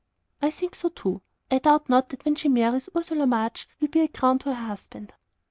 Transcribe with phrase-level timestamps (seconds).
[0.41, 1.21] '""I think so too.
[1.51, 4.65] I doubt not that when she marries Ursula March will be 'a crown to her
[4.65, 5.13] husband.'"